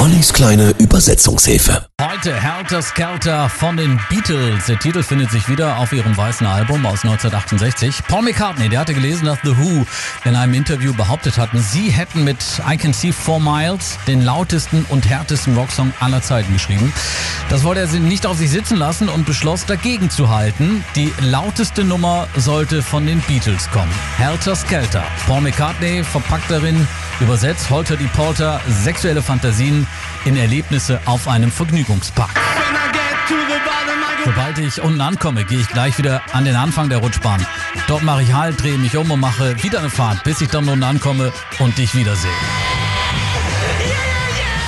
Ollis 0.00 0.32
kleine 0.32 0.70
Übersetzungshilfe. 0.78 1.86
Heute 2.00 2.34
Helter 2.34 2.80
Skelter 2.80 3.50
von 3.50 3.76
den 3.76 4.00
Beatles. 4.08 4.64
Der 4.64 4.78
Titel 4.78 5.02
findet 5.02 5.30
sich 5.30 5.46
wieder 5.46 5.76
auf 5.76 5.92
ihrem 5.92 6.16
weißen 6.16 6.46
Album 6.46 6.86
aus 6.86 7.04
1968. 7.04 8.06
Paul 8.08 8.22
McCartney, 8.22 8.70
der 8.70 8.80
hatte 8.80 8.94
gelesen, 8.94 9.26
dass 9.26 9.38
The 9.44 9.58
Who 9.58 9.84
in 10.24 10.36
einem 10.36 10.54
Interview 10.54 10.94
behauptet 10.94 11.36
hatten, 11.36 11.60
sie 11.60 11.90
hätten 11.90 12.24
mit 12.24 12.38
I 12.66 12.78
Can 12.78 12.94
See 12.94 13.12
Four 13.12 13.40
Miles 13.40 13.98
den 14.06 14.22
lautesten 14.22 14.86
und 14.88 15.06
härtesten 15.06 15.54
Rocksong 15.54 15.92
aller 16.00 16.22
Zeiten 16.22 16.54
geschrieben. 16.54 16.94
Das 17.50 17.62
wollte 17.62 17.82
er 17.82 17.88
nicht 18.00 18.24
auf 18.24 18.38
sich 18.38 18.48
sitzen 18.48 18.78
lassen 18.78 19.10
und 19.10 19.26
beschloss 19.26 19.66
dagegen 19.66 20.08
zu 20.08 20.30
halten. 20.30 20.82
Die 20.96 21.12
lauteste 21.20 21.84
Nummer 21.84 22.26
sollte 22.38 22.82
von 22.82 23.06
den 23.06 23.20
Beatles 23.20 23.70
kommen. 23.70 23.92
Helter 24.16 24.56
Skelter. 24.56 25.04
Paul 25.26 25.42
McCartney 25.42 26.02
verpackt 26.04 26.50
darin 26.50 26.88
Übersetzt 27.20 27.68
Holter 27.68 27.96
die 27.96 28.06
Porter 28.06 28.60
sexuelle 28.68 29.22
Fantasien 29.22 29.86
in 30.24 30.36
Erlebnisse 30.36 31.00
auf 31.04 31.28
einem 31.28 31.52
Vergnügungspark. 31.52 32.30
Sobald 34.24 34.58
ich 34.58 34.80
unten 34.82 35.00
ankomme, 35.00 35.44
gehe 35.44 35.60
ich 35.60 35.68
gleich 35.68 35.98
wieder 35.98 36.22
an 36.32 36.44
den 36.44 36.56
Anfang 36.56 36.88
der 36.88 36.98
Rutschbahn. 36.98 37.44
Dort 37.88 38.02
mache 38.02 38.22
ich 38.22 38.32
Halt, 38.32 38.62
drehe 38.62 38.78
mich 38.78 38.96
um 38.96 39.10
und 39.10 39.20
mache 39.20 39.62
wieder 39.62 39.80
eine 39.80 39.90
Fahrt, 39.90 40.24
bis 40.24 40.40
ich 40.40 40.48
dann 40.48 40.68
unten 40.68 40.82
ankomme 40.82 41.32
und 41.58 41.76
dich 41.78 41.94
wiedersehe. 41.94 42.30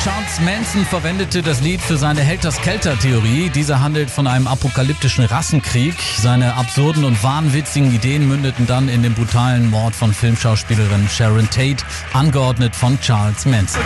Charles 0.02 0.40
Manson 0.40 0.84
verwendete 0.84 1.42
das 1.42 1.60
Lied 1.60 1.80
für 1.80 1.96
seine 1.96 2.22
Helter-Skelter-Theorie. 2.22 3.50
Diese 3.54 3.78
handelt 3.78 4.10
von 4.10 4.26
einem 4.26 4.48
apokalyptischen 4.48 5.24
Rassenkrieg. 5.24 5.94
Seine 6.16 6.54
absurden 6.54 7.04
und 7.04 7.22
wahnwitzigen 7.22 7.94
Ideen 7.94 8.26
mündeten 8.26 8.66
dann 8.66 8.88
in 8.88 9.04
den 9.04 9.14
brutalen 9.14 9.70
Mord 9.70 9.94
von 9.94 10.12
Filmschauspielerin 10.12 11.08
Sharon 11.08 11.48
Tate, 11.50 11.84
angeordnet 12.14 12.74
von 12.74 12.98
Charles 13.00 13.46
Manson. 13.46 13.80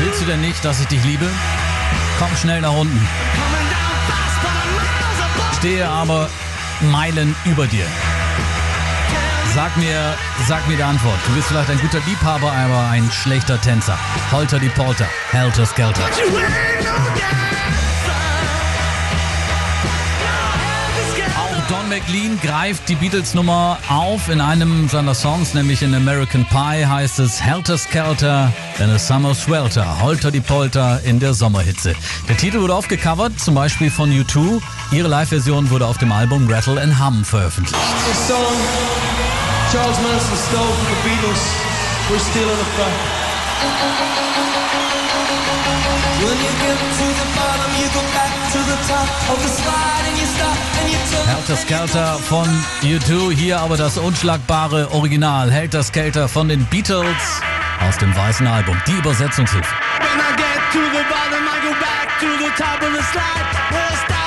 Willst 0.00 0.22
du 0.22 0.24
denn 0.24 0.40
nicht, 0.40 0.64
dass 0.64 0.80
ich 0.80 0.88
dich 0.88 1.04
liebe? 1.04 1.28
Komm 2.18 2.36
schnell 2.36 2.60
nach 2.62 2.76
unten. 2.76 3.08
Stehe 5.58 5.88
aber 5.88 6.28
Meilen 6.80 7.36
über 7.44 7.68
dir. 7.68 7.86
Sag 9.58 9.76
mir, 9.76 10.14
sag 10.46 10.68
mir 10.68 10.76
die 10.76 10.84
Antwort. 10.84 11.18
Du 11.26 11.34
bist 11.34 11.48
vielleicht 11.48 11.68
ein 11.68 11.80
guter 11.80 11.98
Liebhaber, 12.06 12.52
aber 12.52 12.90
ein 12.90 13.10
schlechter 13.10 13.60
Tänzer. 13.60 13.98
Holter 14.30 14.60
die 14.60 14.68
Polter, 14.68 15.08
Helter 15.32 15.66
Skelter. 15.66 16.08
Don 21.88 21.98
McLean 21.98 22.38
greift 22.40 22.86
die 22.88 22.96
Beatles-Nummer 22.96 23.78
auf 23.88 24.28
in 24.28 24.42
einem 24.42 24.88
seiner 24.90 25.14
Songs, 25.14 25.54
nämlich 25.54 25.82
in 25.82 25.94
American 25.94 26.44
Pie 26.44 26.84
heißt 26.84 27.18
es 27.18 27.40
Helter 27.40 27.78
Skelter 27.78 28.52
in 28.78 28.90
a 28.90 28.98
Summer 28.98 29.34
Swelter, 29.34 30.00
Holter 30.02 30.30
die 30.30 30.40
Polter 30.40 31.00
in 31.04 31.18
der 31.18 31.32
Sommerhitze. 31.32 31.94
Der 32.28 32.36
Titel 32.36 32.60
wurde 32.60 32.74
aufgecovert, 32.74 33.40
zum 33.40 33.54
Beispiel 33.54 33.90
von 33.90 34.10
U2. 34.10 34.60
Ihre 34.92 35.08
Live-Version 35.08 35.70
wurde 35.70 35.86
auf 35.86 35.96
dem 35.96 36.12
Album 36.12 36.46
Rattle 36.50 36.78
and 36.78 36.98
Hum 37.00 37.24
veröffentlicht. 37.24 37.80
Charles 39.72 39.96
Manson 40.00 40.36
stole 40.48 40.66
from 40.66 40.86
the 40.90 41.08
Beatles. 41.08 41.40
We're 42.10 42.18
still 42.18 42.42
in 42.42 42.60
effect. 42.60 43.28
When 46.20 46.36
you 46.36 46.52
get 46.60 46.78
to 46.98 47.06
the 47.16 47.28
bottom, 47.34 47.70
you 47.80 47.88
go 47.94 48.02
back 48.12 48.32
to 48.52 48.58
the 48.58 48.76
top 48.88 49.08
of 49.30 49.42
the 49.42 49.48
slide 49.48 50.17
Helter 51.48 51.62
Skelter 51.62 52.18
von 52.18 52.46
U2, 52.82 53.32
hier 53.32 53.58
aber 53.58 53.78
das 53.78 53.96
unschlagbare 53.96 54.90
Original. 54.92 55.50
Helter 55.50 55.82
Skelter 55.82 56.28
von 56.28 56.46
den 56.46 56.62
Beatles 56.66 57.40
aus 57.80 57.96
dem 57.96 58.14
weißen 58.14 58.46
Album. 58.46 58.78
Die 58.86 58.92
Übersetzungshilfe. 58.92 59.74
When 59.98 60.20
I 60.20 60.36
get 60.36 60.60
to 60.72 60.78
the 60.78 61.02
bottom, 61.08 61.46
I 61.46 61.66
go 61.66 61.72
back 61.80 62.20
to 62.20 62.26
the 62.44 62.50
top 62.54 62.82
of 62.82 62.94
the 62.94 63.02
slide. 63.12 64.17